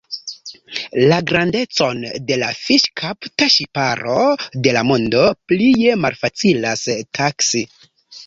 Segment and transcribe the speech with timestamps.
[1.09, 1.99] La grandecon
[2.29, 4.17] de la fiŝkapta ŝiparo
[4.67, 6.89] de la mondo plie malfacilas
[7.19, 7.63] taksi.